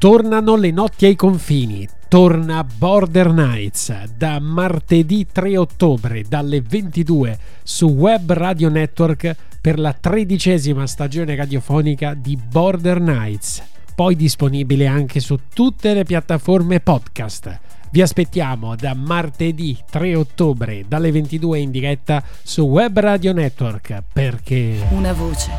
Tornano 0.00 0.56
le 0.56 0.70
notti 0.70 1.04
ai 1.04 1.14
confini. 1.14 1.86
Torna 2.08 2.64
Border 2.64 3.34
Nights 3.34 4.04
da 4.16 4.40
martedì 4.40 5.26
3 5.30 5.58
ottobre 5.58 6.22
dalle 6.26 6.62
22 6.62 7.38
su 7.62 7.84
Web 7.88 8.32
Radio 8.32 8.70
Network 8.70 9.36
per 9.60 9.78
la 9.78 9.92
tredicesima 9.92 10.86
stagione 10.86 11.34
radiofonica 11.34 12.14
di 12.14 12.34
Border 12.38 12.98
Nights. 12.98 13.62
Poi 13.94 14.16
disponibile 14.16 14.86
anche 14.86 15.20
su 15.20 15.38
tutte 15.52 15.92
le 15.92 16.04
piattaforme 16.04 16.80
podcast. 16.80 17.58
Vi 17.90 18.00
aspettiamo 18.00 18.76
da 18.76 18.94
martedì 18.94 19.76
3 19.90 20.14
ottobre 20.14 20.82
dalle 20.88 21.12
22 21.12 21.58
in 21.58 21.70
diretta 21.70 22.24
su 22.42 22.62
Web 22.62 22.98
Radio 23.00 23.34
Network 23.34 24.02
perché 24.10 24.82
Una 24.92 25.12
voce 25.12 25.50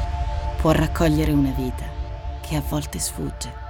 può 0.59 0.71
raccogliere 0.71 1.31
una 1.31 1.53
vita 1.55 1.85
che 2.41 2.55
a 2.55 2.63
volte 2.67 2.97
sfugge. 2.97 3.69